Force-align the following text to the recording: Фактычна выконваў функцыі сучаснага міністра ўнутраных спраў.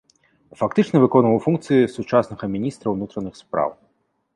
Фактычна 0.61 1.01
выконваў 1.03 1.39
функцыі 1.45 1.93
сучаснага 1.99 2.45
міністра 2.59 2.87
ўнутраных 2.99 3.33
спраў. 3.47 3.69